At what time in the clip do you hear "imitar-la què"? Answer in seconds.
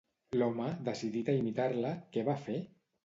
1.41-2.25